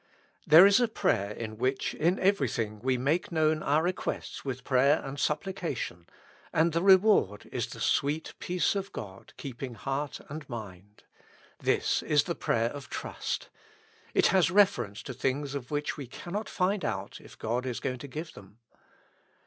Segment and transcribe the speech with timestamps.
[0.47, 4.99] There is a prayer in which, in everything, we make known our requests with prayer
[5.05, 6.07] and supplication,
[6.51, 11.03] and the reward is the sweet peace of God keeping heart and mind.
[11.59, 13.49] This is the prayer of trust.
[14.15, 17.99] It has reference to things of which we cannot find out if God is going
[17.99, 18.57] to give them.